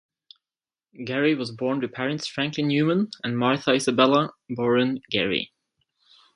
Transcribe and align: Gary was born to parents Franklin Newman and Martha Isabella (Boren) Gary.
Gary 1.05 1.35
was 1.35 1.51
born 1.51 1.79
to 1.79 1.87
parents 1.87 2.25
Franklin 2.25 2.69
Newman 2.69 3.11
and 3.23 3.37
Martha 3.37 3.75
Isabella 3.75 4.31
(Boren) 4.49 4.99
Gary. 5.11 5.53